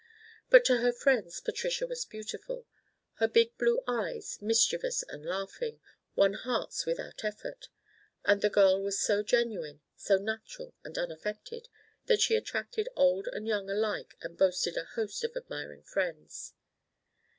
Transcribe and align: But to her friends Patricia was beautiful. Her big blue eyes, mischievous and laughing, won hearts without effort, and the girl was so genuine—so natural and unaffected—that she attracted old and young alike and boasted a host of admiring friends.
But 0.49 0.65
to 0.65 0.77
her 0.77 0.91
friends 0.91 1.39
Patricia 1.39 1.85
was 1.85 2.05
beautiful. 2.05 2.65
Her 3.17 3.27
big 3.27 3.55
blue 3.59 3.83
eyes, 3.87 4.39
mischievous 4.41 5.03
and 5.03 5.23
laughing, 5.23 5.79
won 6.15 6.33
hearts 6.33 6.87
without 6.87 7.23
effort, 7.23 7.69
and 8.25 8.41
the 8.41 8.49
girl 8.49 8.81
was 8.81 8.99
so 8.99 9.21
genuine—so 9.21 10.17
natural 10.17 10.73
and 10.83 10.97
unaffected—that 10.97 12.19
she 12.19 12.35
attracted 12.35 12.89
old 12.95 13.27
and 13.27 13.47
young 13.47 13.69
alike 13.69 14.17
and 14.23 14.39
boasted 14.39 14.75
a 14.75 14.85
host 14.85 15.23
of 15.23 15.37
admiring 15.37 15.83
friends. 15.83 16.55